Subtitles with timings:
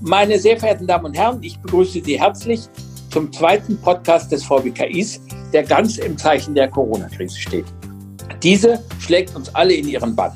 [0.00, 2.60] Meine sehr verehrten Damen und Herren, ich begrüße Sie herzlich
[3.10, 5.20] zum zweiten Podcast des VBKIs,
[5.52, 7.64] der ganz im Zeichen der Corona-Krise steht.
[8.40, 10.32] Diese schlägt uns alle in ihren Bann.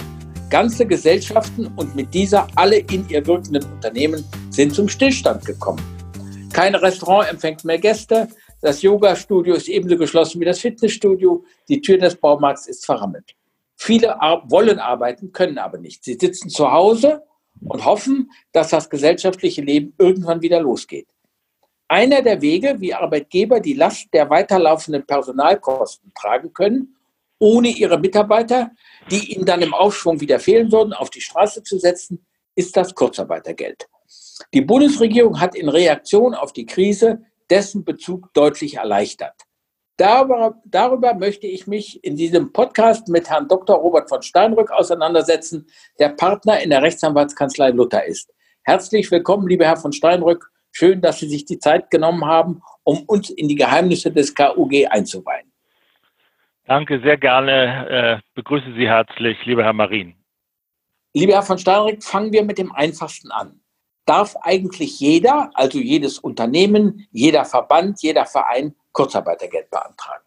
[0.50, 5.80] Ganze Gesellschaften und mit dieser alle in ihr wirkenden Unternehmen sind zum Stillstand gekommen.
[6.52, 8.26] Kein Restaurant empfängt mehr Gäste,
[8.62, 13.36] das Yoga-Studio ist ebenso geschlossen wie das Fitnessstudio, die Tür des Baumarkts ist verrammelt.
[13.76, 14.08] Viele
[14.48, 16.04] wollen arbeiten, können aber nicht.
[16.04, 17.22] Sie sitzen zu Hause
[17.60, 21.08] und hoffen, dass das gesellschaftliche Leben irgendwann wieder losgeht.
[21.88, 26.96] Einer der Wege, wie Arbeitgeber die Last der weiterlaufenden Personalkosten tragen können,
[27.38, 28.70] ohne ihre Mitarbeiter,
[29.10, 32.94] die ihnen dann im Aufschwung wieder fehlen würden, auf die Straße zu setzen, ist das
[32.94, 33.88] Kurzarbeitergeld.
[34.54, 39.34] Die Bundesregierung hat in Reaktion auf die Krise dessen Bezug deutlich erleichtert.
[40.02, 43.76] Darüber, darüber, möchte ich mich in diesem Podcast mit Herrn Dr.
[43.76, 45.64] Robert von Steinrück auseinandersetzen,
[46.00, 48.34] der Partner in der Rechtsanwaltskanzlei Luther ist.
[48.64, 50.50] Herzlich willkommen, lieber Herr von Steinrück.
[50.72, 54.88] Schön, dass Sie sich die Zeit genommen haben, um uns in die Geheimnisse des KUG
[54.90, 55.52] einzuweihen.
[56.64, 57.88] Danke, sehr gerne.
[57.88, 60.16] Äh, begrüße Sie herzlich, lieber Herr Marin.
[61.14, 63.60] Lieber Herr von Steinrück, fangen wir mit dem Einfachsten an.
[64.04, 70.24] Darf eigentlich jeder, also jedes Unternehmen, jeder Verband, jeder Verein, Kurzarbeitergeld beantragen?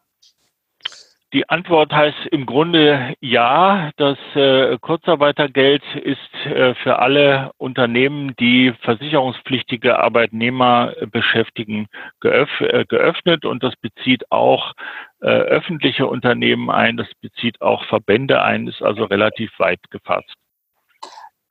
[1.35, 3.91] Die Antwort heißt im Grunde ja.
[3.97, 11.87] Das äh, Kurzarbeitergeld ist äh, für alle Unternehmen, die versicherungspflichtige Arbeitnehmer beschäftigen,
[12.21, 14.71] geöff äh, geöffnet und das bezieht auch
[15.19, 20.35] äh, öffentliche Unternehmen ein, das bezieht auch Verbände ein, ist also relativ weit gefasst.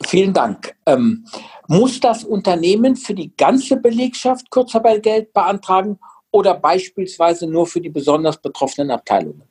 [0.03, 0.75] Vielen Dank.
[0.87, 1.27] Ähm,
[1.69, 5.99] muss das Unternehmen für die ganze Belegschaft Kurzarbeitergeld beantragen
[6.35, 9.45] oder beispielsweise nur für die besonders betroffenen Abteilungen?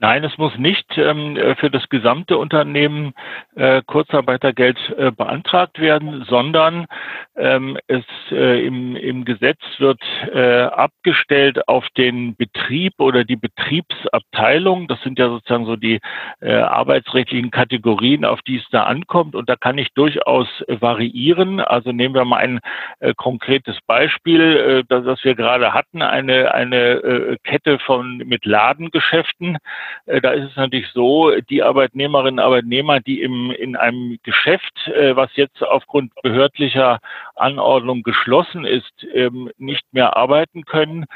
[0.00, 3.14] Nein, es muss nicht ähm, äh, für das gesamte Unternehmen
[3.56, 6.86] äh, Kurzarbeitergeld äh, beantragt werden, sondern
[7.34, 10.00] ähm, es äh, im, im Gesetz wird
[10.32, 14.86] äh, abgestellt auf den Betrieb oder die Betriebsabteilung.
[14.86, 15.98] Das sind ja sozusagen so die
[16.40, 19.34] äh, arbeitsrechtlichen Kategorien, auf die es da ankommt.
[19.34, 21.58] Und da kann ich durchaus variieren.
[21.58, 22.60] Also nehmen wir mal ein
[23.00, 28.44] äh, konkretes Beispiel, äh, das, das wir gerade hatten, eine, eine äh, Kette von mit
[28.44, 29.58] Ladengeschäften.
[30.06, 34.88] Äh, da ist es natürlich so, die Arbeitnehmerinnen und Arbeitnehmer, die im, in einem Geschäft,
[34.88, 36.98] äh, was jetzt aufgrund behördlicher
[37.40, 41.06] Anordnung geschlossen ist, ähm, nicht mehr arbeiten können,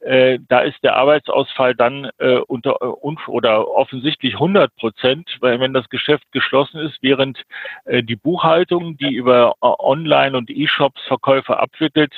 [0.00, 2.10] äh, da ist der Arbeitsausfall dann
[2.46, 2.80] unter
[3.28, 7.42] oder offensichtlich 100 Prozent, weil wenn das Geschäft geschlossen ist, während
[7.86, 12.12] die Buchhaltung, die über Online- und E-Shops Verkäufe abwickelt,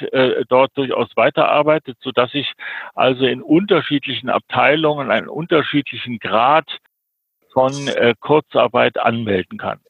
[0.48, 2.52] dort durchaus weiterarbeitet, sodass ich
[2.94, 6.78] also in unterschiedlichen Abteilungen einen unterschiedlichen Grad
[7.54, 9.80] von äh, Kurzarbeit anmelden kann.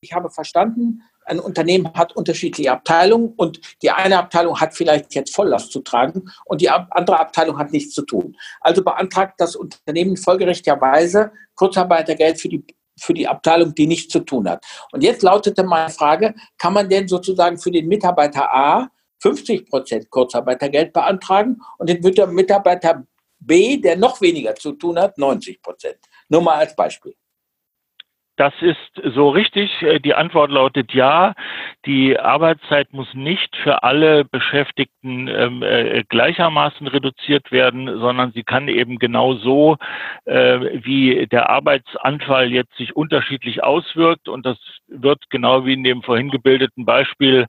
[0.00, 5.34] Ich habe verstanden, ein Unternehmen hat unterschiedliche Abteilungen und die eine Abteilung hat vielleicht jetzt
[5.34, 8.36] Volllast zu tragen und die andere Abteilung hat nichts zu tun.
[8.60, 12.64] Also beantragt das Unternehmen folgerichtigerweise Kurzarbeitergeld für die,
[12.98, 14.64] für die Abteilung, die nichts zu tun hat.
[14.92, 18.88] Und jetzt lautete meine Frage, kann man denn sozusagen für den Mitarbeiter A
[19.18, 22.00] 50 Prozent Kurzarbeitergeld beantragen und den
[22.34, 23.04] Mitarbeiter
[23.40, 25.98] B, der noch weniger zu tun hat, 90 Prozent.
[26.28, 27.14] Nur mal als Beispiel.
[28.36, 28.76] Das ist
[29.14, 29.82] so richtig.
[29.82, 31.34] Äh, die Antwort lautet ja.
[31.86, 38.68] Die Arbeitszeit muss nicht für alle Beschäftigten ähm, äh, gleichermaßen reduziert werden, sondern sie kann
[38.68, 39.78] eben genau so,
[40.26, 44.28] äh, wie der Arbeitsanfall jetzt sich unterschiedlich auswirkt.
[44.28, 47.46] Und das wird genau wie in dem vorhin gebildeten Beispiel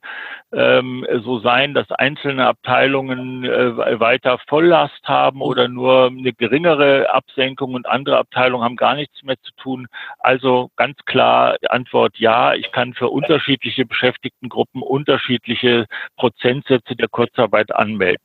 [0.52, 7.74] ähm, so sein, dass einzelne Abteilungen äh, weiter Volllast haben oder nur eine geringere Absenkung
[7.74, 9.86] und andere Abteilungen haben gar nichts mehr zu tun.
[10.18, 12.54] Also ganz klar Antwort ja.
[12.54, 18.24] Ich kann für unterschiedliche Beschäftigtengruppen unterschiedliche Prozentsätze der Kurzarbeit anmelden.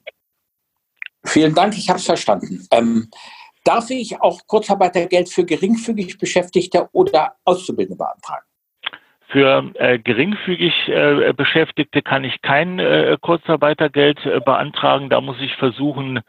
[1.26, 2.66] Vielen Dank, ich habe es verstanden.
[2.72, 3.10] Ähm,
[3.64, 8.46] darf ich auch Kurzarbeitergeld für geringfügig Beschäftigte oder Auszubildende beantragen?
[9.34, 15.10] Für äh, geringfügig äh, Beschäftigte kann ich kein äh, Kurzarbeitergeld äh, beantragen.
[15.10, 16.20] Da muss ich versuchen,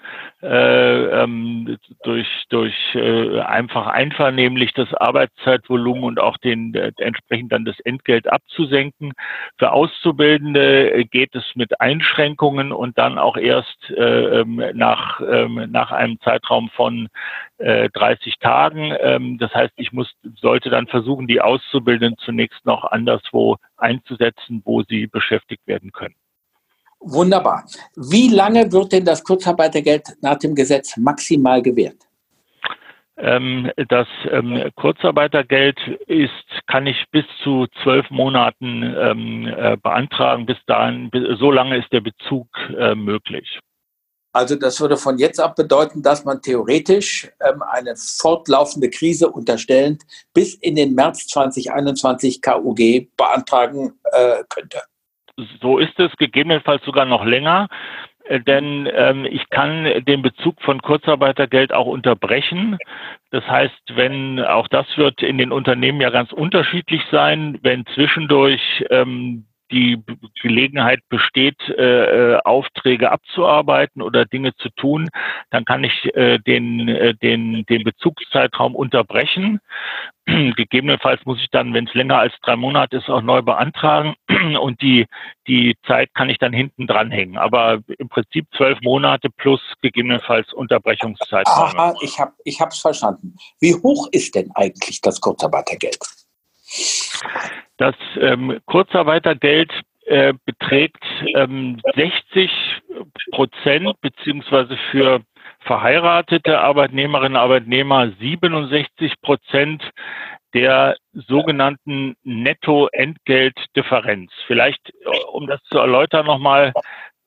[0.43, 7.67] äh, ähm, durch, durch äh, einfach einvernehmlich das Arbeitszeitvolumen und auch den äh, entsprechend dann
[7.67, 9.12] das Entgelt abzusenken.
[9.58, 15.46] Für Auszubildende äh, geht es mit Einschränkungen und dann auch erst äh, ähm, nach, äh,
[15.67, 17.08] nach einem Zeitraum von
[17.59, 18.95] äh, 30 Tagen.
[19.01, 20.11] Ähm, das heißt, ich muss,
[20.41, 26.15] sollte dann versuchen, die Auszubildenden zunächst noch anderswo einzusetzen, wo sie beschäftigt werden können.
[27.01, 27.65] Wunderbar.
[27.97, 31.99] Wie lange wird denn das Kurzarbeitergeld nach dem Gesetz maximal gewährt?
[33.17, 40.47] Ähm, das ähm, Kurzarbeitergeld ist, kann ich bis zu zwölf Monaten ähm, äh, beantragen.
[40.47, 43.61] Bis dahin, so lange ist der Bezug äh, möglich.
[44.34, 50.02] Also das würde von jetzt ab bedeuten, dass man theoretisch ähm, eine fortlaufende Krise unterstellend
[50.34, 54.82] bis in den März 2021 KUG beantragen äh, könnte.
[55.62, 57.69] So ist es, gegebenenfalls sogar noch länger.
[58.25, 62.76] Äh, denn ähm, ich kann den Bezug von Kurzarbeitergeld auch unterbrechen.
[63.31, 68.84] Das heißt, wenn auch das wird in den Unternehmen ja ganz unterschiedlich sein, wenn zwischendurch
[68.90, 70.02] ähm, die
[70.43, 75.08] Gelegenheit besteht, äh, äh, Aufträge abzuarbeiten oder Dinge zu tun,
[75.50, 79.61] dann kann ich äh, den, äh, den, den Bezugszeitraum unterbrechen.
[80.26, 84.14] Gegebenenfalls muss ich dann, wenn es länger als drei Monate ist, auch neu beantragen
[84.61, 85.06] und die,
[85.46, 87.37] die Zeit kann ich dann hinten dranhängen.
[87.37, 91.46] Aber im Prinzip zwölf Monate plus gegebenenfalls Unterbrechungszeit.
[91.46, 93.37] Aha, ich habe es verstanden.
[93.60, 95.99] Wie hoch ist denn eigentlich das Kurzarbeitergeld?
[97.76, 99.73] Das ähm, Kurzarbeitergeld
[100.06, 101.03] äh, beträgt
[101.35, 102.50] ähm, 60
[103.32, 105.23] Prozent beziehungsweise für
[105.61, 109.82] verheiratete Arbeitnehmerinnen und Arbeitnehmer 67 Prozent
[110.53, 114.31] der sogenannten Netto-Entgeltdifferenz.
[114.47, 116.73] Vielleicht, äh, um das zu erläutern, nochmal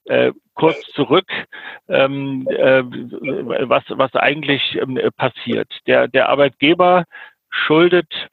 [0.06, 1.28] äh, kurz zurück,
[1.90, 2.84] ähm, äh,
[3.68, 5.68] was, was eigentlich ähm, passiert.
[5.88, 7.04] Der, der Arbeitgeber
[7.50, 8.30] schuldet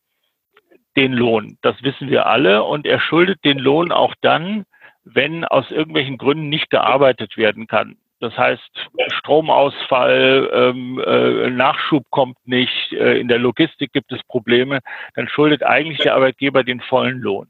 [0.96, 1.58] den Lohn.
[1.62, 2.64] Das wissen wir alle.
[2.64, 4.64] Und er schuldet den Lohn auch dann,
[5.04, 7.96] wenn aus irgendwelchen Gründen nicht gearbeitet werden kann.
[8.20, 8.88] Das heißt,
[9.18, 14.80] Stromausfall, ähm, äh, Nachschub kommt nicht, äh, in der Logistik gibt es Probleme,
[15.14, 17.48] dann schuldet eigentlich der Arbeitgeber den vollen Lohn.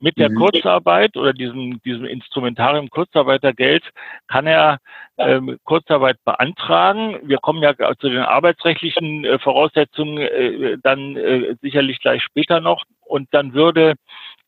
[0.00, 0.36] Mit der mhm.
[0.36, 3.84] Kurzarbeit oder diesem, diesem Instrumentarium Kurzarbeitergeld
[4.28, 4.78] kann er
[5.18, 7.18] ähm, Kurzarbeit beantragen.
[7.22, 12.84] Wir kommen ja zu den arbeitsrechtlichen äh, Voraussetzungen äh, dann äh, sicherlich gleich später noch.
[13.04, 13.94] Und dann würde,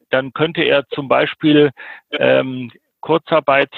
[0.08, 1.70] dann könnte er zum Beispiel
[2.12, 3.70] ähm, Kurzarbeit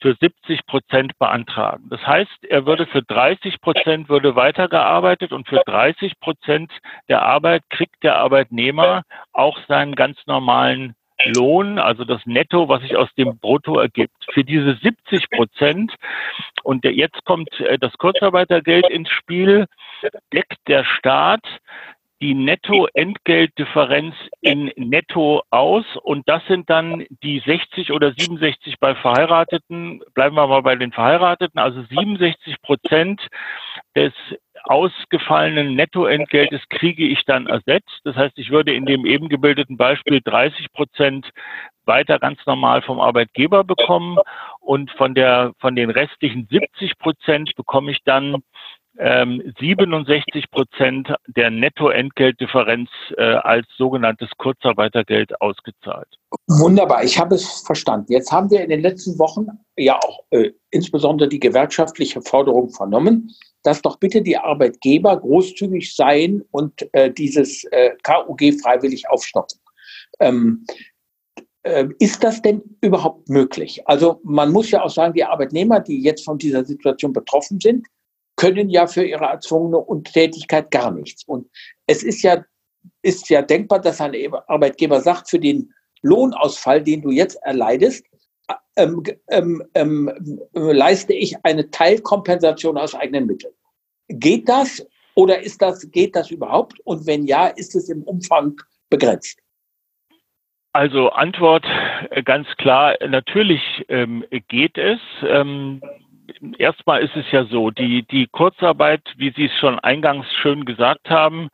[0.00, 1.88] für 70 Prozent beantragen.
[1.90, 6.70] Das heißt, er würde für 30 Prozent würde weitergearbeitet und für 30 Prozent
[7.08, 9.02] der Arbeit kriegt der Arbeitnehmer
[9.32, 10.94] auch seinen ganz normalen
[11.24, 14.16] Lohn, also das Netto, was sich aus dem Brutto ergibt.
[14.32, 15.94] Für diese 70 Prozent,
[16.62, 19.66] und jetzt kommt äh, das Kurzarbeitergeld ins Spiel,
[20.32, 21.44] deckt der Staat
[22.22, 25.84] die Netto-Entgeltdifferenz in Netto aus.
[26.02, 30.92] Und das sind dann die 60 oder 67 bei Verheirateten, bleiben wir mal bei den
[30.92, 33.20] Verheirateten, also 67 Prozent
[33.94, 34.12] des
[34.66, 38.00] ausgefallenen Nettoentgeltes kriege ich dann ersetzt.
[38.04, 41.30] Das heißt, ich würde in dem eben gebildeten Beispiel 30 Prozent
[41.84, 44.18] weiter ganz normal vom Arbeitgeber bekommen
[44.60, 48.42] und von der, von den restlichen 70 Prozent bekomme ich dann
[48.98, 56.08] ähm, 67 Prozent der Nettoentgeltdifferenz äh, als sogenanntes Kurzarbeitergeld ausgezahlt.
[56.48, 58.12] Wunderbar, ich habe es verstanden.
[58.12, 59.46] Jetzt haben wir in den letzten Wochen
[59.76, 63.30] ja auch äh, insbesondere die gewerkschaftliche Forderung vernommen,
[63.66, 69.58] dass doch bitte die Arbeitgeber großzügig seien und äh, dieses äh, KUG freiwillig aufstocken.
[70.20, 70.64] Ähm,
[71.64, 73.82] äh, ist das denn überhaupt möglich?
[73.88, 77.88] Also man muss ja auch sagen, die Arbeitnehmer, die jetzt von dieser Situation betroffen sind,
[78.36, 81.24] können ja für ihre erzwungene Untätigkeit gar nichts.
[81.24, 81.48] Und
[81.88, 82.44] es ist ja,
[83.02, 84.14] ist ja denkbar, dass ein
[84.46, 85.72] Arbeitgeber sagt, für den
[86.02, 88.04] Lohnausfall, den du jetzt erleidest,
[88.76, 90.10] ähm, ähm, ähm,
[90.52, 93.52] leiste ich eine Teilkompensation aus eigenen Mitteln.
[94.08, 96.78] Geht das oder ist das, geht das überhaupt?
[96.84, 99.40] Und wenn ja, ist es im Umfang begrenzt?
[100.72, 101.64] Also Antwort
[102.10, 105.00] äh, ganz klar, natürlich ähm, geht es.
[105.22, 105.80] Ähm,
[106.58, 111.08] erstmal ist es ja so, die, die Kurzarbeit, wie Sie es schon eingangs schön gesagt
[111.08, 111.48] haben,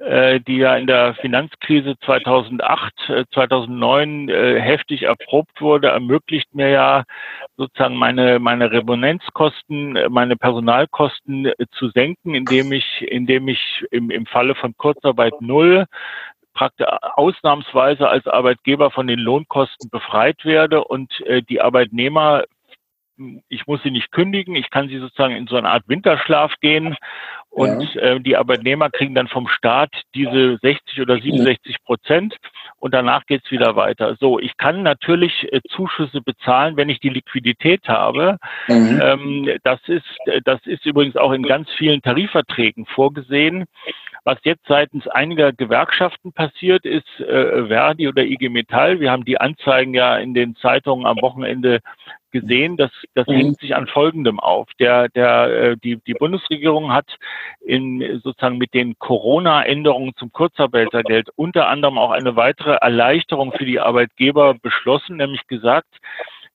[0.00, 7.04] die ja in der Finanzkrise 2008, äh, 2009 äh, heftig erprobt wurde, ermöglicht mir ja
[7.58, 14.10] sozusagen meine, meine Remonenzkosten, äh, meine Personalkosten äh, zu senken, indem ich, indem ich im,
[14.10, 15.84] im Falle von Kurzarbeit null
[16.54, 22.44] praktisch ausnahmsweise als Arbeitgeber von den Lohnkosten befreit werde und äh, die Arbeitnehmer
[23.48, 26.96] ich muss sie nicht kündigen, ich kann sie sozusagen in so eine Art Winterschlaf gehen
[27.50, 28.00] und ja.
[28.00, 32.36] äh, die Arbeitnehmer kriegen dann vom Staat diese 60 oder 67 Prozent
[32.78, 34.16] und danach geht's wieder weiter.
[34.20, 38.38] So, ich kann natürlich äh, Zuschüsse bezahlen, wenn ich die Liquidität habe.
[38.68, 39.00] Mhm.
[39.02, 40.06] Ähm, das ist
[40.44, 43.64] das ist übrigens auch in ganz vielen Tarifverträgen vorgesehen.
[44.24, 49.00] Was jetzt seitens einiger Gewerkschaften passiert, ist äh, Verdi oder IG Metall.
[49.00, 51.80] Wir haben die Anzeigen ja in den Zeitungen am Wochenende
[52.30, 52.76] gesehen.
[52.76, 53.32] Das, das mhm.
[53.32, 54.68] hängt sich an Folgendem auf.
[54.78, 57.16] Der, der, äh, die, die Bundesregierung hat
[57.60, 63.80] in, sozusagen mit den Corona-Änderungen zum Kurzarbeitergeld unter anderem auch eine weitere Erleichterung für die
[63.80, 65.96] Arbeitgeber beschlossen, nämlich gesagt,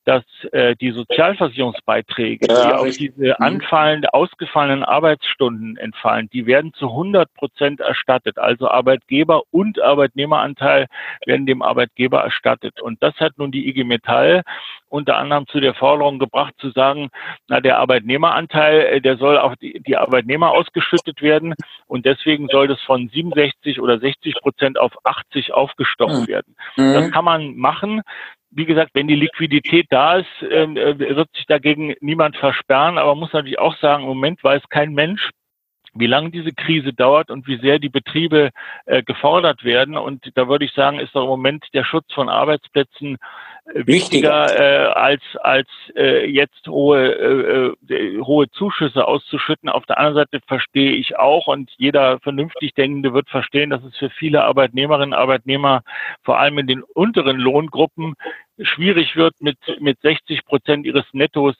[0.05, 3.13] dass äh, die Sozialversicherungsbeiträge, ja, die auf richtig.
[3.15, 3.45] diese mhm.
[3.45, 8.37] anfallende, ausgefallenen Arbeitsstunden entfallen, die werden zu 100 Prozent erstattet.
[8.37, 10.85] Also Arbeitgeber und Arbeitnehmeranteil
[11.25, 12.79] werden dem Arbeitgeber erstattet.
[12.81, 14.43] Und das hat nun die IG Metall
[14.87, 17.09] unter anderem zu der Forderung gebracht, zu sagen,
[17.47, 21.55] na, der Arbeitnehmeranteil, äh, der soll auf die, die Arbeitnehmer ausgeschüttet werden
[21.87, 26.27] und deswegen soll das von 67 oder 60 Prozent auf 80 aufgestockt mhm.
[26.27, 26.55] werden.
[26.77, 28.01] Das kann man machen
[28.55, 32.97] wie gesagt, wenn die Liquidität da ist, ähm, äh, wird sich dagegen niemand versperren.
[32.97, 35.29] Aber man muss natürlich auch sagen, im Moment weiß kein Mensch,
[35.93, 38.51] wie lange diese Krise dauert und wie sehr die Betriebe
[38.85, 39.97] äh, gefordert werden.
[39.97, 43.17] Und da würde ich sagen, ist doch im Moment der Schutz von Arbeitsplätzen
[43.73, 49.69] wichtiger äh, als als äh, jetzt hohe äh, äh, hohe Zuschüsse auszuschütten.
[49.69, 53.97] Auf der anderen Seite verstehe ich auch und jeder vernünftig Denkende wird verstehen, dass es
[53.97, 55.83] für viele Arbeitnehmerinnen und Arbeitnehmer
[56.23, 58.15] vor allem in den unteren Lohngruppen
[58.61, 61.55] schwierig wird, mit mit 60 Prozent ihres Nettos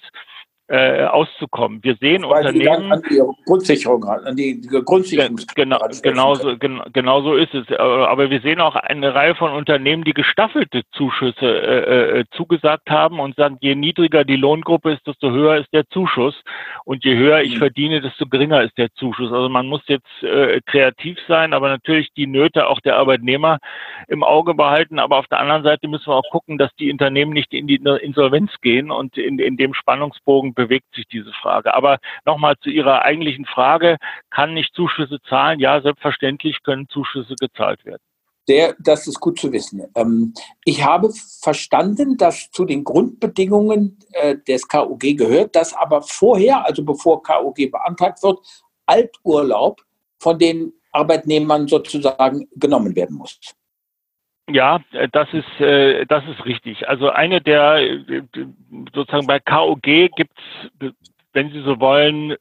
[0.68, 1.84] äh, auszukommen.
[1.84, 2.92] Wir sehen Unternehmen.
[2.92, 5.40] An die Grundsicherung, an die Grundsicherung.
[5.56, 7.72] Genau, genauso, genau so ist es.
[7.78, 13.20] Aber wir sehen auch eine Reihe von Unternehmen, die gestaffelte Zuschüsse äh, äh, zugesagt haben
[13.20, 16.36] und sagen, je niedriger die Lohngruppe ist, desto höher ist der Zuschuss.
[16.84, 17.60] Und je höher ich mhm.
[17.60, 19.32] verdiene, desto geringer ist der Zuschuss.
[19.32, 23.60] Also man muss jetzt äh, kreativ sein, aber natürlich die Nöte auch der Arbeitnehmer
[24.08, 24.98] im Auge behalten.
[24.98, 27.76] Aber auf der anderen Seite müssen wir auch gucken, dass die Unternehmen nicht in die
[27.76, 31.74] Insolvenz gehen und in, in dem Spannungsbogen bewegt sich diese Frage.
[31.74, 33.98] Aber nochmal zu Ihrer eigentlichen Frage,
[34.32, 35.60] kann nicht Zuschüsse zahlen?
[35.60, 38.02] Ja, selbstverständlich können Zuschüsse gezahlt werden.
[38.48, 39.84] Der, das ist gut zu wissen.
[39.96, 40.34] Ähm,
[40.66, 46.84] ich habe verstanden, dass zu den Grundbedingungen äh, des KUG gehört, dass aber vorher, also
[46.84, 48.40] bevor KUG beantragt wird,
[48.86, 49.82] Alturlaub
[50.20, 53.40] von den Arbeitnehmern sozusagen genommen werden muss.
[54.50, 56.88] Ja, äh, das ist, äh, das ist richtig.
[56.88, 58.22] Also eine der, äh,
[58.94, 60.38] sozusagen bei KOG gibt
[60.80, 60.94] es,
[61.34, 62.36] wenn Sie so wollen,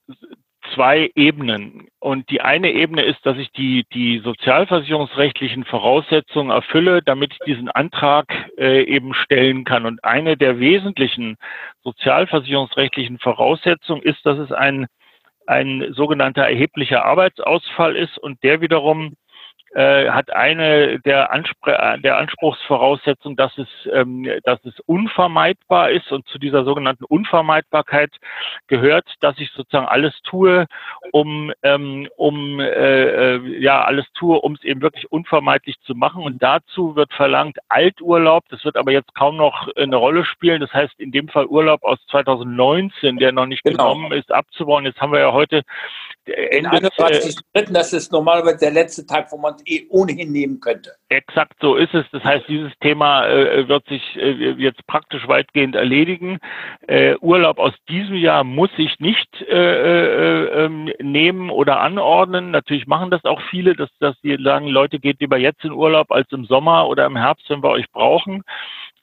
[0.74, 1.88] zwei Ebenen.
[2.00, 7.68] Und die eine Ebene ist, dass ich die, die sozialversicherungsrechtlichen Voraussetzungen erfülle, damit ich diesen
[7.70, 9.86] Antrag äh, eben stellen kann.
[9.86, 11.36] Und eine der wesentlichen
[11.82, 14.86] sozialversicherungsrechtlichen Voraussetzungen ist, dass es ein,
[15.46, 19.14] ein sogenannter erheblicher Arbeitsausfall ist und der wiederum
[19.74, 26.26] äh, hat eine der, Anspr der Anspruchsvoraussetzungen, dass es, ähm, dass es unvermeidbar ist und
[26.28, 28.10] zu dieser sogenannten Unvermeidbarkeit
[28.68, 30.66] gehört, dass ich sozusagen alles tue,
[31.12, 36.22] um, ähm, um äh, äh ja alles tue, um es eben wirklich unvermeidlich zu machen.
[36.22, 38.44] Und dazu wird verlangt Alturlaub.
[38.50, 40.60] Das wird aber jetzt kaum noch eine Rolle spielen.
[40.60, 43.94] Das heißt in dem Fall Urlaub aus 2019, der noch nicht genau.
[43.94, 44.84] genommen ist, abzubauen.
[44.84, 45.62] Jetzt haben wir ja heute
[46.26, 47.36] Ende, 31.
[47.52, 50.92] Äh, das ist normalerweise der letzte Tag, wo man es eh ohnehin nehmen könnte.
[51.08, 52.06] Exakt so ist es.
[52.12, 56.38] Das heißt, dieses Thema äh, wird sich äh, jetzt praktisch weitgehend erledigen.
[56.86, 62.50] Äh, Urlaub aus diesem Jahr muss ich nicht äh, äh, ähm, nehmen oder anordnen.
[62.50, 66.10] Natürlich machen das auch viele, dass, dass sie sagen, Leute, geht lieber jetzt in Urlaub
[66.10, 68.42] als im Sommer oder im Herbst, wenn wir euch brauchen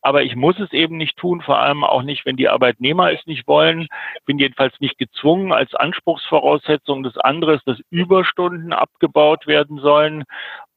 [0.01, 3.25] aber ich muss es eben nicht tun, vor allem auch nicht, wenn die Arbeitnehmer es
[3.27, 3.87] nicht wollen.
[4.15, 7.03] Ich bin jedenfalls nicht gezwungen als Anspruchsvoraussetzung.
[7.03, 10.23] Das andere ist, dass Überstunden abgebaut werden sollen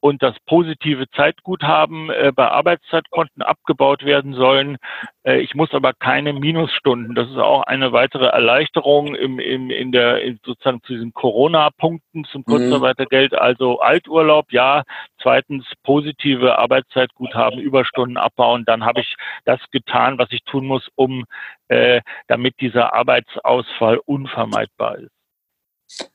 [0.04, 4.76] und das positive Zeitguthaben äh, bei Arbeitszeitkonten abgebaut werden sollen.
[5.23, 7.14] Äh, ich muss aber keine Minusstunden.
[7.14, 12.25] Das ist auch eine weitere Erleichterung im, im, in der in sozusagen zu diesen Corona-Punkten
[12.25, 12.52] zum mhm.
[12.52, 13.34] Kurzarbeitergeld.
[13.34, 14.82] Also Alturlaub, ja.
[15.23, 18.66] Zweitens positive Arbeitszeitguthaben, Überstunden abbauen.
[18.66, 19.14] Dann habe ich
[19.46, 21.25] das getan, was ich tun muss, um
[21.68, 25.13] äh, damit dieser Arbeitsausfall unvermeidbar ist.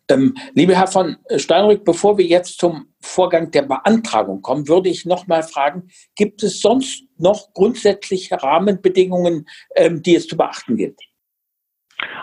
[0.09, 5.05] Ähm, lieber Herr von Steinrück, bevor wir jetzt zum Vorgang der Beantragung kommen, würde ich
[5.05, 10.99] noch mal fragen, gibt es sonst noch grundsätzliche Rahmenbedingungen, ähm, die es zu beachten gilt?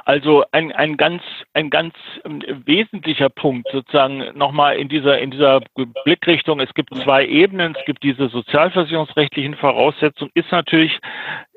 [0.04, 1.22] Also ein, ein ganz,
[1.52, 5.60] ein ganz ähm, wesentlicher Punkt sozusagen nochmal in dieser, in dieser
[6.04, 6.60] Blickrichtung.
[6.60, 7.74] Es gibt zwei Ebenen.
[7.78, 10.98] Es gibt diese sozialversicherungsrechtlichen Voraussetzungen, ist natürlich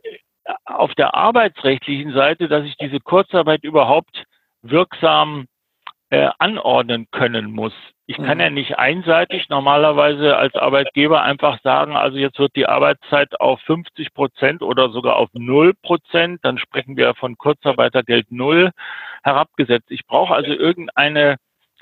[0.03, 4.25] äh, auf der arbeitsrechtlichen Seite, dass ich diese Kurzarbeit überhaupt
[4.61, 5.45] wirksam
[6.09, 7.73] äh, anordnen können muss.
[8.07, 8.43] Ich kann mhm.
[8.43, 14.13] ja nicht einseitig normalerweise als Arbeitgeber einfach sagen, also jetzt wird die Arbeitszeit auf 50
[14.15, 18.71] Prozent oder sogar auf 0 Prozent, dann sprechen wir von Kurzarbeitergeld null
[19.23, 19.91] herabgesetzt.
[19.91, 21.35] Ich brauche also irgendeine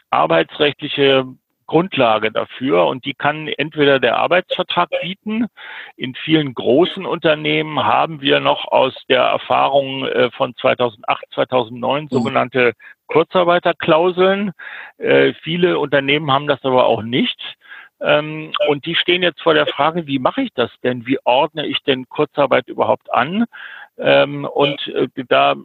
[0.10, 1.26] arbeitsrechtliche
[1.68, 5.48] Grundlage dafür und die kann entweder der Arbeitsvertrag bieten.
[5.96, 12.08] In vielen großen Unternehmen haben wir noch aus der Erfahrung äh, von 2008, 2009 mhm.
[12.10, 12.74] sogenannte
[13.08, 14.52] Kurzarbeiterklauseln.
[14.98, 17.40] Äh, viele Unternehmen haben das aber auch nicht.
[18.00, 21.06] Ähm, und die stehen jetzt vor der Frage, wie mache ich das denn?
[21.08, 23.46] Wie ordne ich denn Kurzarbeit überhaupt an?
[23.98, 25.56] Ähm, und äh, da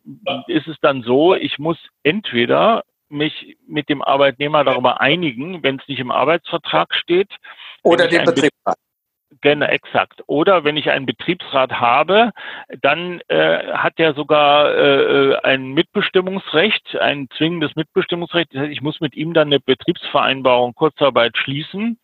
[0.47, 5.89] ist es dann so, ich muss entweder mich mit dem Arbeitnehmer darüber einigen, wenn es
[5.89, 7.31] nicht im Arbeitsvertrag steht.
[7.83, 8.77] Oder den Betriebsrat.
[9.41, 10.23] Genau, exakt.
[10.27, 12.31] Oder wenn ich einen Betriebsrat habe,
[12.81, 18.55] dann äh, hat er sogar äh, ein Mitbestimmungsrecht, ein zwingendes Mitbestimmungsrecht.
[18.55, 21.99] Das heißt, ich muss mit ihm dann eine Betriebsvereinbarung Kurzarbeit schließen.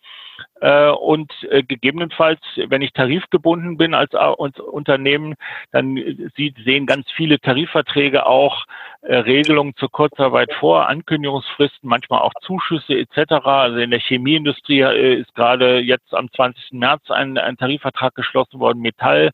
[0.61, 5.35] Äh, und äh, gegebenenfalls, wenn ich tarifgebunden bin als, als Unternehmen,
[5.73, 5.97] dann
[6.37, 8.65] sieht, sehen ganz viele Tarifverträge auch
[9.03, 13.33] äh, Regelungen zur Kurzarbeit vor, Ankündigungsfristen, manchmal auch Zuschüsse etc.
[13.45, 16.73] Also in der Chemieindustrie äh, ist gerade jetzt am 20.
[16.73, 19.31] März ein, ein Tarifvertrag geschlossen worden, Metall.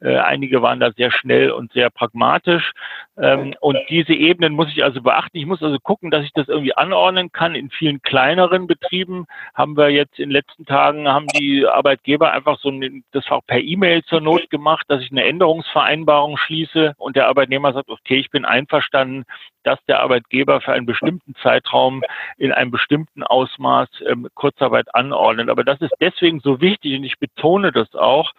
[0.00, 2.72] Äh, einige waren da sehr schnell und sehr pragmatisch.
[3.16, 5.38] Ähm, und diese Ebenen muss ich also beachten.
[5.38, 7.54] Ich muss also gucken, dass ich das irgendwie anordnen kann.
[7.54, 12.58] In vielen kleineren Betrieben haben wir jetzt in den letzten Tagen haben die Arbeitgeber einfach
[12.58, 12.72] so
[13.12, 17.72] das auch per E-Mail zur Not gemacht, dass ich eine Änderungsvereinbarung schließe und der Arbeitnehmer
[17.72, 19.24] sagt, okay, ich bin einverstanden,
[19.62, 22.02] dass der Arbeitgeber für einen bestimmten Zeitraum
[22.36, 25.48] in einem bestimmten Ausmaß ähm, Kurzarbeit anordnet.
[25.48, 28.32] Aber das ist deswegen so wichtig und ich betone das auch,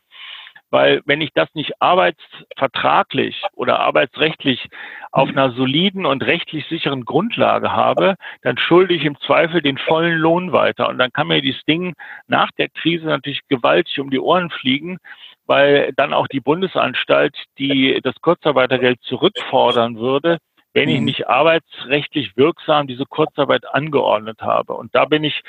[0.71, 4.67] weil wenn ich das nicht arbeitsvertraglich oder arbeitsrechtlich
[5.11, 10.17] auf einer soliden und rechtlich sicheren Grundlage habe, dann schulde ich im Zweifel den vollen
[10.17, 10.89] Lohn weiter.
[10.89, 11.93] Und dann kann mir dieses Ding
[12.27, 14.97] nach der Krise natürlich gewaltig um die Ohren fliegen,
[15.45, 20.39] weil dann auch die Bundesanstalt, die das Kurzarbeitergeld zurückfordern würde,
[20.75, 21.05] wenn ich mhm.
[21.05, 24.73] nicht arbeitsrechtlich wirksam diese Kurzarbeit angeordnet habe.
[24.73, 25.41] Und da bin ich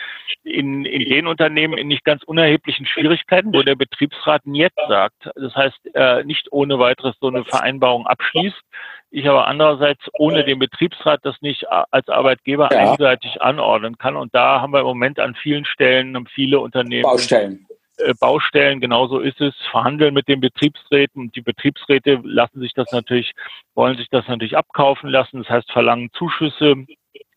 [0.45, 5.29] in, in den Unternehmen in nicht ganz unerheblichen Schwierigkeiten, wo der Betriebsrat jetzt sagt.
[5.35, 8.63] Das heißt, äh, nicht ohne weiteres so eine Vereinbarung abschließt.
[9.11, 12.93] Ich aber andererseits ohne den Betriebsrat das nicht als Arbeitgeber ja.
[12.93, 14.15] einseitig anordnen kann.
[14.15, 17.66] Und da haben wir im Moment an vielen Stellen viele Unternehmen Baustellen.
[17.99, 23.33] Äh, Baustellen, genauso ist es, verhandeln mit den Betriebsräten die Betriebsräte lassen sich das natürlich,
[23.75, 26.87] wollen sich das natürlich abkaufen lassen, das heißt verlangen Zuschüsse,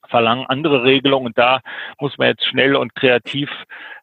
[0.09, 1.61] verlangen andere Regelungen und da
[1.99, 3.49] muss man jetzt schnell und kreativ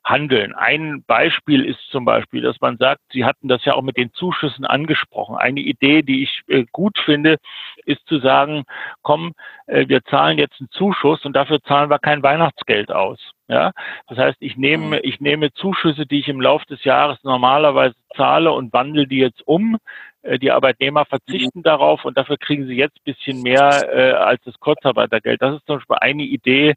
[0.05, 0.55] handeln.
[0.55, 4.13] Ein Beispiel ist zum Beispiel, dass man sagt, Sie hatten das ja auch mit den
[4.13, 5.37] Zuschüssen angesprochen.
[5.37, 7.39] Eine Idee, die ich äh, gut finde,
[7.85, 8.65] ist zu sagen,
[9.03, 9.33] komm,
[9.67, 13.19] äh, wir zahlen jetzt einen Zuschuss und dafür zahlen wir kein Weihnachtsgeld aus.
[13.49, 13.71] Ja,
[14.09, 15.01] das heißt, ich nehme, mhm.
[15.05, 19.47] ich nehme Zuschüsse, die ich im Laufe des Jahres normalerweise zahle und wandle die jetzt
[19.47, 19.79] um.
[20.23, 21.63] Äh, die Arbeitnehmer verzichten mhm.
[21.63, 25.41] darauf und dafür kriegen sie jetzt ein bisschen mehr äh, als das Kurzarbeitergeld.
[25.41, 26.75] Das ist zum Beispiel eine Idee,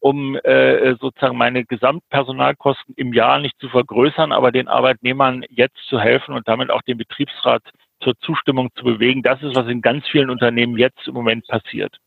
[0.00, 6.00] um äh, sozusagen meine Gesamtpersonalkosten im Jahr nicht zu vergrößern, aber den Arbeitnehmern jetzt zu
[6.00, 7.62] helfen und damit auch den Betriebsrat
[8.00, 9.22] zur Zustimmung zu bewegen.
[9.22, 11.98] Das ist, was in ganz vielen Unternehmen jetzt im Moment passiert.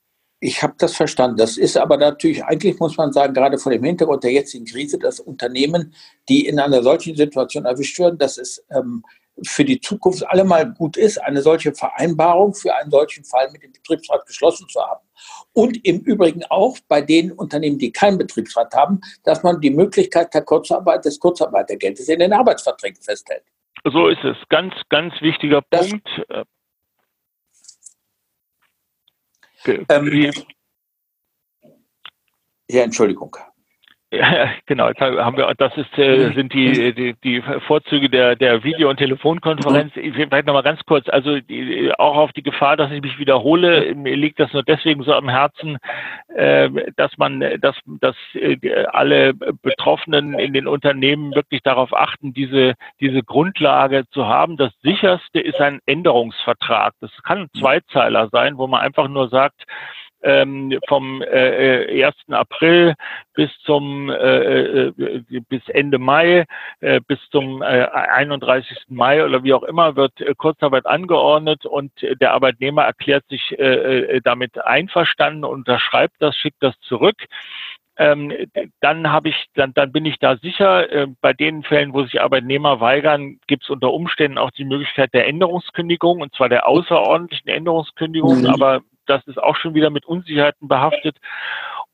[0.42, 1.38] Ich habe das verstanden.
[1.38, 4.98] Das ist aber natürlich, eigentlich muss man sagen, gerade vor dem Hintergrund der jetzigen Krise,
[4.98, 5.94] dass Unternehmen,
[6.30, 9.04] die in einer solchen Situation erwischt werden, dass es ähm,
[9.46, 13.72] für die Zukunft allemal gut ist, eine solche Vereinbarung für einen solchen Fall mit dem
[13.72, 15.06] Betriebsrat geschlossen zu haben.
[15.54, 20.34] Und im Übrigen auch bei den Unternehmen, die keinen Betriebsrat haben, dass man die Möglichkeit
[20.34, 23.44] der Kurzarbeit, des Kurzarbeitergeldes in den Arbeitsverträgen festhält.
[23.86, 24.38] So ist es.
[24.50, 26.10] Ganz, ganz wichtiger das, Punkt.
[29.66, 30.32] Ähm,
[32.70, 33.36] ja, Entschuldigung.
[34.12, 34.90] Ja, genau.
[35.00, 39.96] Haben wir, das ist, äh, sind die, die, die Vorzüge der, der Video- und Telefonkonferenz.
[39.96, 41.08] Ich Vielleicht nochmal ganz kurz.
[41.10, 45.04] Also die, auch auf die Gefahr, dass ich mich wiederhole, mir liegt das nur deswegen
[45.04, 45.78] so am Herzen,
[46.30, 52.74] äh, dass man, dass, dass äh, alle Betroffenen in den Unternehmen wirklich darauf achten, diese,
[53.00, 54.58] diese Grundlage zu haben.
[54.58, 56.94] Das sicherste ist ein Änderungsvertrag.
[57.00, 59.66] Das kann ein Zweizeiler sein, wo man einfach nur sagt,
[60.24, 62.16] ähm, vom äh, 1.
[62.28, 62.96] Äh, April
[63.34, 66.46] bis zum äh, äh, bis Ende Mai,
[66.82, 68.78] äh, bis zum äh, 31.
[68.90, 74.18] Mai oder wie auch immer wird äh, Kurzarbeit angeordnet und der Arbeitnehmer erklärt sich äh,
[74.18, 77.18] äh damit einverstanden, unterschreibt das, schickt das zurück
[78.00, 78.32] ähm,
[78.80, 80.90] dann habe ich, dann, dann bin ich da sicher.
[80.90, 85.14] Äh, bei den Fällen, wo sich Arbeitnehmer weigern, gibt es unter Umständen auch die Möglichkeit
[85.14, 88.44] der Änderungskündigung und zwar der außerordentlichen Änderungskündigung.
[88.44, 88.46] Mhm.
[88.48, 91.18] Aber das ist auch schon wieder mit Unsicherheiten behaftet.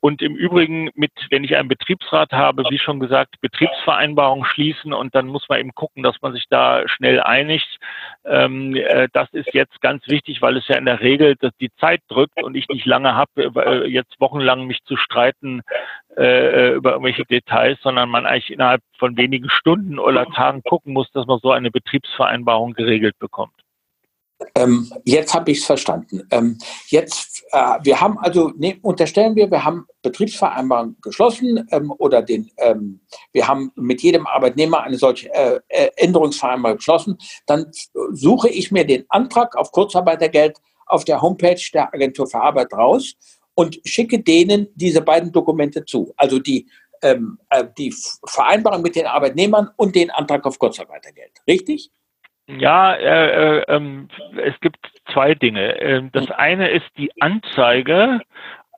[0.00, 5.14] Und im Übrigen mit, wenn ich einen Betriebsrat habe, wie schon gesagt, Betriebsvereinbarung schließen und
[5.14, 7.78] dann muss man eben gucken, dass man sich da schnell einigt.
[8.24, 11.70] Ähm, äh, das ist jetzt ganz wichtig, weil es ja in der Regel dass die
[11.80, 15.62] Zeit drückt und ich nicht lange habe, äh, jetzt wochenlang mich zu streiten
[16.16, 21.10] äh, über irgendwelche Details, sondern man eigentlich innerhalb von wenigen Stunden oder Tagen gucken muss,
[21.12, 23.65] dass man so eine Betriebsvereinbarung geregelt bekommt.
[24.54, 26.22] Ähm, jetzt habe ich es verstanden.
[26.30, 32.22] Ähm, jetzt, äh, wir haben also, ne, unterstellen wir, wir haben Betriebsvereinbarung geschlossen ähm, oder
[32.22, 33.00] den, ähm,
[33.32, 37.18] wir haben mit jedem Arbeitnehmer eine solche äh, äh, Änderungsvereinbarung geschlossen.
[37.46, 37.70] Dann
[38.12, 43.14] suche ich mir den Antrag auf Kurzarbeitergeld auf der Homepage der Agentur für Arbeit raus
[43.54, 46.12] und schicke denen diese beiden Dokumente zu.
[46.16, 46.68] Also die,
[47.02, 47.94] ähm, äh, die
[48.24, 51.32] Vereinbarung mit den Arbeitnehmern und den Antrag auf Kurzarbeitergeld.
[51.46, 51.90] Richtig?
[52.48, 54.78] Ja, äh, äh, ähm, es gibt
[55.12, 55.80] zwei Dinge.
[55.80, 58.20] Ähm, das eine ist die Anzeige.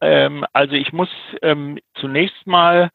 [0.00, 1.11] Ähm, also ich muss
[1.42, 2.90] ähm, zunächst mal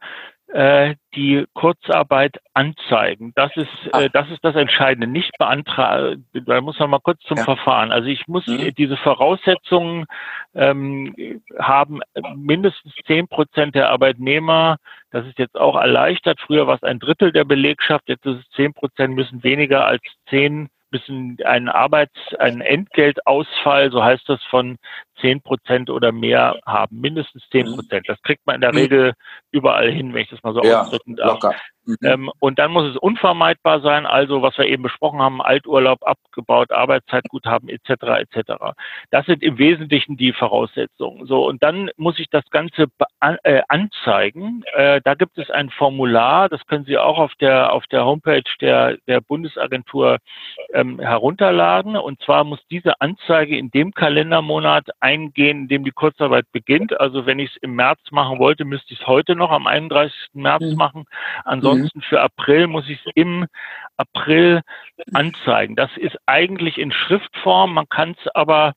[0.53, 3.31] die Kurzarbeit anzeigen.
[3.35, 5.07] Das ist, äh, das ist das Entscheidende.
[5.07, 7.43] Nicht beantragen, da muss man mal kurz zum ja.
[7.43, 7.91] Verfahren.
[7.91, 8.73] Also ich muss mhm.
[8.75, 10.05] diese Voraussetzungen
[10.53, 12.01] ähm, haben,
[12.35, 14.77] mindestens zehn Prozent der Arbeitnehmer,
[15.09, 16.39] das ist jetzt auch erleichtert.
[16.39, 20.03] Früher war es ein Drittel der Belegschaft, jetzt ist es zehn Prozent müssen weniger als
[20.29, 24.77] zehn müssen einen Arbeits-, einen Entgeltausfall, so heißt das, von
[25.19, 27.75] zehn Prozent oder mehr haben, mindestens zehn mhm.
[27.75, 28.07] Prozent.
[28.07, 28.77] Das kriegt man in der mhm.
[28.77, 29.13] Regel
[29.51, 31.33] überall hin, wenn ich das mal so ja, ausdrücken darf.
[31.33, 31.55] Locker.
[31.85, 31.97] Mhm.
[32.03, 36.71] Ähm, und dann muss es unvermeidbar sein, also was wir eben besprochen haben, Alturlaub abgebaut,
[36.71, 37.89] Arbeitszeitguthaben etc.
[38.19, 38.53] etc.
[39.11, 41.25] Das sind im Wesentlichen die Voraussetzungen.
[41.25, 42.85] So und dann muss ich das Ganze
[43.43, 44.63] äh, anzeigen.
[44.73, 48.43] Äh, da gibt es ein Formular, das können Sie auch auf der auf der Homepage
[48.61, 50.19] der der Bundesagentur
[50.73, 51.97] ähm, herunterladen.
[51.97, 56.99] Und zwar muss diese Anzeige in dem Kalendermonat eingehen, in dem die Kurzarbeit beginnt.
[56.99, 60.13] Also wenn ich es im März machen wollte, müsste ich es heute noch am 31.
[60.33, 60.75] März mhm.
[60.75, 61.05] machen.
[61.43, 62.01] Ansonsten mhm.
[62.01, 63.45] für April muss ich es im
[63.97, 64.61] April
[65.13, 65.75] anzeigen.
[65.75, 67.73] Das ist eigentlich in Schriftform.
[67.73, 68.73] Man kann es aber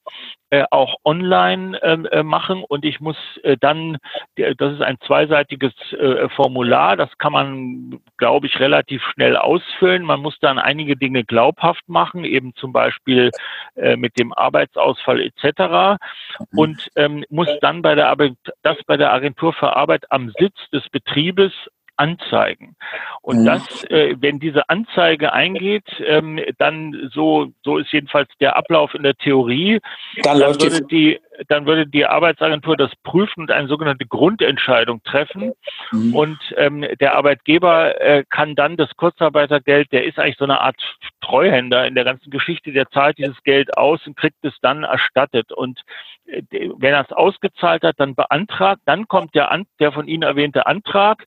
[0.51, 3.99] äh, auch online ähm, äh, machen und ich muss äh, dann,
[4.37, 10.05] das ist ein zweiseitiges äh, Formular, das kann man, glaube ich, relativ schnell ausfüllen.
[10.05, 13.33] Man muss dann einige Dinge glaubhaft machen, eben zum Beispiel
[13.75, 15.99] äh, mit dem Arbeitsausfall etc.
[16.39, 16.59] Mhm.
[16.59, 20.57] und ähm, muss dann bei der Arbeit, das bei der Agentur für Arbeit am Sitz
[20.73, 21.53] des Betriebes
[21.97, 22.77] anzeigen.
[23.23, 23.47] Und mhm.
[23.47, 29.03] das, äh, wenn diese Anzeige eingeht, ähm, dann so, so ist jedenfalls der Ablauf in
[29.03, 29.81] der Theorie,
[30.23, 35.53] dann, dann würde die, dann würde die Arbeitsagentur das prüfen und eine sogenannte Grundentscheidung treffen.
[35.93, 36.15] Mhm.
[36.15, 40.81] Und ähm, der Arbeitgeber äh, kann dann das Kurzarbeitergeld, der ist eigentlich so eine Art
[41.21, 45.53] Treuhänder in der ganzen Geschichte, der zahlt dieses Geld aus und kriegt es dann erstattet.
[45.53, 45.81] Und
[46.27, 46.43] äh,
[46.79, 50.67] wenn er es ausgezahlt hat, dann beantragt, dann kommt der, an, der von Ihnen erwähnte
[50.67, 51.25] Antrag.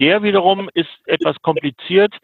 [0.00, 2.14] Der wiederum ist etwas kompliziert,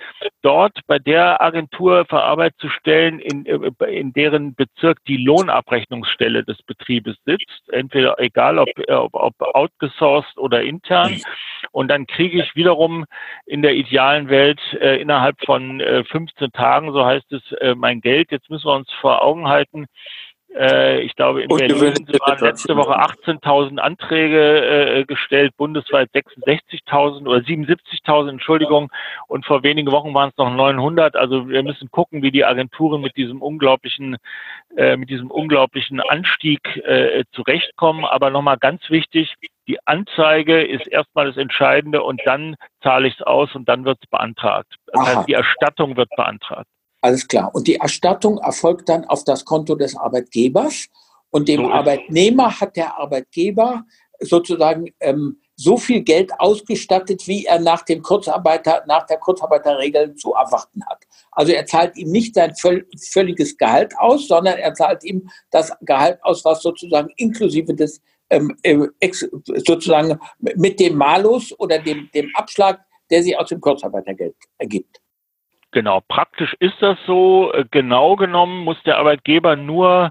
[0.42, 6.62] dort bei der Agentur für Arbeit zu stellen, in, in deren Bezirk die Lohnabrechnungsstelle des
[6.62, 7.72] Betriebes sitzt.
[7.72, 11.20] Entweder egal ob, ob, ob outgesourced oder intern.
[11.70, 13.06] Und dann kriege ich wiederum
[13.46, 18.00] in der idealen Welt äh, innerhalb von äh, 15 Tagen, so heißt es, äh, mein
[18.00, 18.30] Geld.
[18.30, 19.87] Jetzt müssen wir uns vor Augen halten, äh,
[20.54, 28.28] ich glaube, in Berlin waren letzte Woche 18.000 Anträge äh, gestellt, bundesweit 66.000 oder 77.000,
[28.28, 28.90] Entschuldigung.
[29.28, 31.16] Und vor wenigen Wochen waren es noch 900.
[31.16, 34.18] Also wir müssen gucken, wie die Agenturen mit diesem unglaublichen,
[34.76, 38.04] äh, mit diesem unglaublichen Anstieg äh, zurechtkommen.
[38.04, 39.34] Aber nochmal ganz wichtig,
[39.66, 43.98] die Anzeige ist erstmal das Entscheidende und dann zahle ich es aus und dann wird
[44.02, 44.74] es beantragt.
[44.86, 46.66] Das heißt, die Erstattung wird beantragt.
[47.02, 47.52] Alles klar.
[47.52, 50.86] Und die Erstattung erfolgt dann auf das Konto des Arbeitgebers.
[51.30, 53.84] Und dem so Arbeitnehmer hat der Arbeitgeber
[54.20, 60.32] sozusagen ähm, so viel Geld ausgestattet, wie er nach dem Kurzarbeiter, nach der Kurzarbeiterregel zu
[60.32, 61.04] erwarten hat.
[61.32, 62.54] Also er zahlt ihm nicht sein
[63.10, 68.56] völliges Gehalt aus, sondern er zahlt ihm das Gehalt aus, was sozusagen inklusive des ähm,
[68.62, 68.78] äh,
[69.66, 75.01] sozusagen mit dem Malus oder dem, dem Abschlag, der sich aus dem Kurzarbeitergeld ergibt.
[75.72, 77.50] Genau, praktisch ist das so.
[77.52, 80.11] Äh, genau genommen muss der Arbeitgeber nur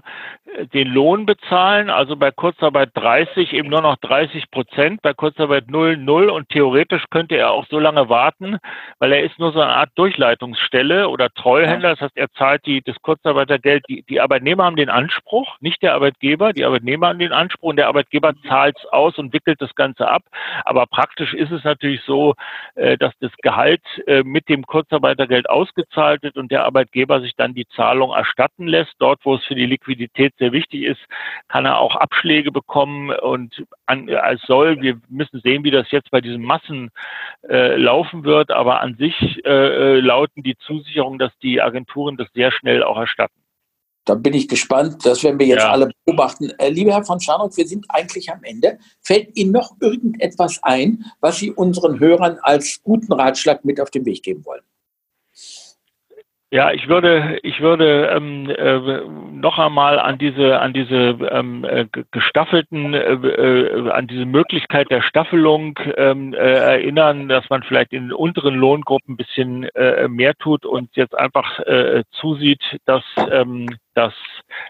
[0.72, 5.96] den Lohn bezahlen, also bei Kurzarbeit 30 eben nur noch 30 Prozent, bei Kurzarbeit 0,
[5.96, 8.58] 0 und theoretisch könnte er auch so lange warten,
[8.98, 12.82] weil er ist nur so eine Art Durchleitungsstelle oder Treuhänder, das heißt, er zahlt die,
[12.82, 17.32] das Kurzarbeitergeld, die, die Arbeitnehmer haben den Anspruch, nicht der Arbeitgeber, die Arbeitnehmer haben den
[17.32, 20.22] Anspruch und der Arbeitgeber zahlt es aus und wickelt das Ganze ab,
[20.64, 22.34] aber praktisch ist es natürlich so,
[22.74, 23.82] äh, dass das Gehalt
[24.24, 29.20] mit dem Kurzarbeitergeld ausgezahlt wird und der Arbeitgeber sich dann die Zahlung erstatten lässt, dort
[29.24, 31.00] wo es für die Liquidität sehr wichtig ist,
[31.48, 34.80] kann er auch Abschläge bekommen und an, als soll.
[34.80, 36.90] Wir müssen sehen, wie das jetzt bei diesen Massen
[37.48, 42.28] äh, laufen wird, aber an sich äh, äh lauten die Zusicherungen, dass die Agenturen das
[42.34, 43.42] sehr schnell auch erstatten.
[44.04, 45.06] Da bin ich gespannt.
[45.06, 45.70] Das werden wir jetzt ja.
[45.70, 46.50] alle beobachten.
[46.58, 48.78] Äh, lieber Herr von Scharnock, wir sind eigentlich am Ende.
[49.00, 54.04] Fällt Ihnen noch irgendetwas ein, was Sie unseren Hörern als guten Ratschlag mit auf den
[54.04, 54.62] Weg geben wollen?
[56.54, 59.00] Ja, ich würde, ich würde ähm, äh,
[59.32, 65.00] noch einmal an diese, an diese ähm, äh, gestaffelten, äh, äh, an diese Möglichkeit der
[65.00, 70.66] Staffelung ähm, äh, erinnern, dass man vielleicht in unteren Lohngruppen ein bisschen äh, mehr tut
[70.66, 74.14] und jetzt einfach äh, zusieht, dass ähm, dass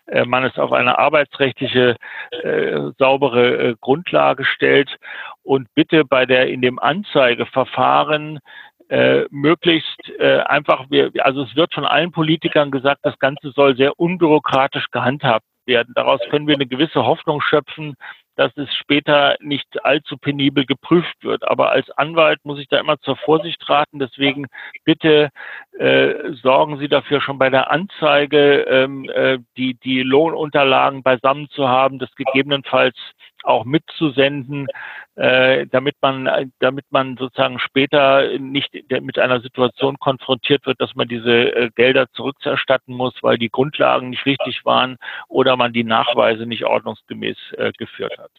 [0.07, 1.97] äh, man es auf eine arbeitsrechtliche
[2.31, 4.97] äh, saubere äh, Grundlage stellt.
[5.45, 8.39] Und bitte bei der in dem Anzeigeverfahren
[8.89, 13.77] äh, möglichst äh, einfach, wir, also es wird von allen Politikern gesagt, das Ganze soll
[13.77, 15.93] sehr unbürokratisch gehandhabt werden.
[15.95, 17.95] Daraus können wir eine gewisse Hoffnung schöpfen,
[18.37, 21.47] dass es später nicht allzu penibel geprüft wird.
[21.47, 23.99] Aber als Anwalt muss ich da immer zur Vorsicht raten.
[23.99, 24.47] Deswegen
[24.85, 25.29] bitte
[25.79, 31.69] äh, sorgen Sie dafür schon bei der Anzeige, ähm, äh, die, die Lohnunterlagen beisammen zu
[31.69, 32.97] haben, das gegebenenfalls
[33.45, 34.67] auch mitzusenden,
[35.17, 41.09] äh, damit man, damit man sozusagen später nicht mit einer Situation konfrontiert wird, dass man
[41.09, 44.97] diese äh, Gelder zurückerstatten muss, weil die Grundlagen nicht richtig waren
[45.29, 48.31] oder man die Nachweise nicht ordnungsgemäß äh, geführt hat.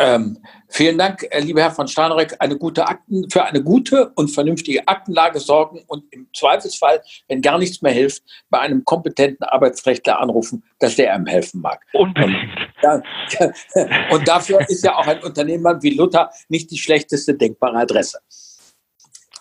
[0.00, 0.38] Ähm,
[0.70, 2.34] vielen Dank, äh, lieber Herr von Steinreck.
[2.38, 7.58] Eine gute Akten, für eine gute und vernünftige Aktenlage sorgen und im Zweifelsfall, wenn gar
[7.58, 11.84] nichts mehr hilft, bei einem kompetenten Arbeitsrechtler anrufen, dass der einem helfen mag.
[11.92, 12.34] Unbedingt.
[12.82, 13.04] Und,
[13.38, 13.52] ja,
[14.10, 18.20] und dafür ist ja auch ein Unternehmer wie Luther nicht die schlechteste denkbare Adresse.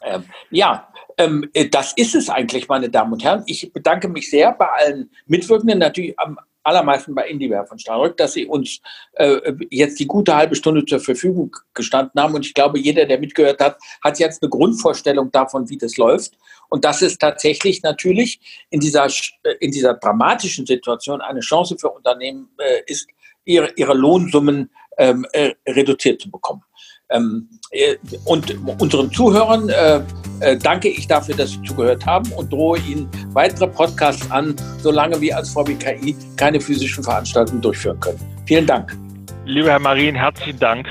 [0.03, 3.43] Ähm, ja, ähm, das ist es eigentlich, meine Damen und Herren.
[3.45, 8.33] Ich bedanke mich sehr bei allen Mitwirkenden, natürlich am allermeisten bei Indiver von Starrück, dass
[8.33, 8.79] sie uns
[9.13, 12.33] äh, jetzt die gute halbe Stunde zur Verfügung gestanden haben.
[12.33, 16.33] Und ich glaube, jeder, der mitgehört hat, hat jetzt eine Grundvorstellung davon, wie das läuft.
[16.69, 21.89] Und dass es tatsächlich natürlich in dieser, äh, in dieser dramatischen Situation eine Chance für
[21.89, 23.07] Unternehmen äh, ist,
[23.45, 26.61] ihre, ihre Lohnsummen ähm, äh, reduziert zu bekommen.
[27.11, 27.95] Ähm, äh,
[28.25, 30.01] und unseren Zuhörern äh,
[30.41, 35.19] äh, danke ich dafür, dass Sie zugehört haben und drohe Ihnen weitere Podcasts an, solange
[35.19, 38.19] wir als VBKI keine physischen Veranstaltungen durchführen können.
[38.45, 38.95] Vielen Dank.
[39.45, 40.87] Lieber Herr Marien, herzlichen Dank.